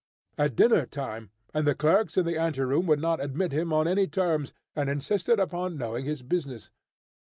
At 0.35 0.55
dinner 0.55 0.87
time, 0.87 1.29
and 1.53 1.67
the 1.67 1.75
clerks 1.75 2.17
in 2.17 2.25
the 2.25 2.35
ante 2.35 2.61
room 2.61 2.87
would 2.87 2.99
not 2.99 3.23
admit 3.23 3.51
him 3.51 3.71
on 3.71 3.87
any 3.87 4.07
terms, 4.07 4.51
and 4.75 4.89
insisted 4.89 5.39
upon 5.39 5.77
knowing 5.77 6.05
his 6.05 6.23
business. 6.23 6.71